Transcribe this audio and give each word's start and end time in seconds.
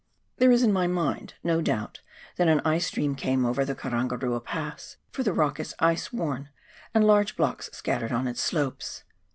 There 0.37 0.49
is, 0.51 0.63
in 0.63 0.73
my 0.73 0.87
mind, 0.87 1.35
no 1.43 1.61
doubt 1.61 2.01
that 2.37 2.47
an 2.47 2.59
ice 2.61 2.87
stream 2.87 3.13
came 3.13 3.45
over 3.45 3.63
the 3.63 3.75
Karangarua 3.75 4.43
Pass, 4.43 4.97
for 5.11 5.21
the 5.21 5.31
rock 5.31 5.59
is 5.59 5.75
ice 5.77 6.11
worn, 6.11 6.49
and 6.91 7.05
large 7.05 7.35
blocks 7.35 7.69
scattered 7.71 8.11
on 8.11 8.27
its 8.27 8.41
slopes. 8.41 9.03